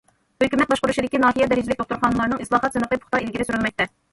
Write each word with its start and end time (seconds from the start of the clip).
ھۆكۈمەت 0.43 0.71
باشقۇرۇشىدىكى 0.71 1.21
ناھىيە 1.25 1.49
دەرىجىلىك 1.51 1.81
دوختۇرخانىلارنىڭ 1.83 2.43
ئىسلاھات 2.47 2.79
سىنىقى 2.79 3.01
پۇختا 3.05 3.21
ئىلگىرى 3.25 3.49
سۈرۈلمەكتە. 3.51 3.93